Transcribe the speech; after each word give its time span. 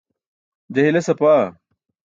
je 0.73 0.81
hiles 0.87 1.07
apaa 1.13 1.45